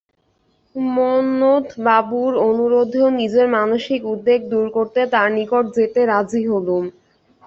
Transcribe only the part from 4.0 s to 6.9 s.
উদ্বেগ দূর করতে তার নিকট যেতে রাজী হলুম।